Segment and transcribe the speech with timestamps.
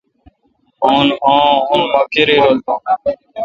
[0.87, 1.03] آں
[1.93, 2.81] ۔۔۔مہ کیرای رل دون